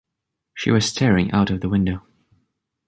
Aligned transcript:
She 0.55 0.71
was 0.71 0.87
staring 0.89 1.31
out 1.31 1.51
of 1.51 1.61
the 1.61 1.69
window. 1.69 2.01